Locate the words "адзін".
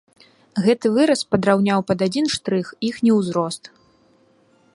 2.07-2.25